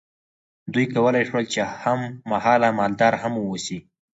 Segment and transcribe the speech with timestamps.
[0.73, 1.99] دوی کولی شول چې هم
[2.31, 3.79] مهاله مالدار هم واوسي.